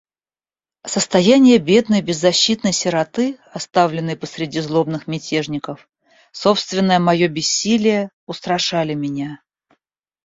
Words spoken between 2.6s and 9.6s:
сироты, оставленной посреди злобных мятежников, собственное мое бессилие устрашали меня.